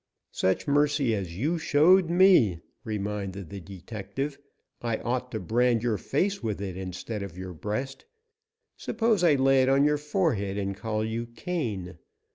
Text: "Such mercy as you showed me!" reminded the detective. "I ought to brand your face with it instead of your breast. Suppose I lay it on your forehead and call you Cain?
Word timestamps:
"Such 0.31 0.67
mercy 0.67 1.13
as 1.13 1.37
you 1.37 1.59
showed 1.59 2.09
me!" 2.09 2.61
reminded 2.83 3.51
the 3.51 3.59
detective. 3.61 4.39
"I 4.81 4.97
ought 4.97 5.31
to 5.31 5.39
brand 5.39 5.83
your 5.83 5.99
face 5.99 6.41
with 6.41 6.59
it 6.59 6.75
instead 6.75 7.21
of 7.21 7.37
your 7.37 7.53
breast. 7.53 8.05
Suppose 8.75 9.23
I 9.23 9.35
lay 9.35 9.61
it 9.61 9.69
on 9.69 9.83
your 9.85 9.99
forehead 9.99 10.57
and 10.57 10.75
call 10.75 11.05
you 11.05 11.27
Cain? 11.27 11.99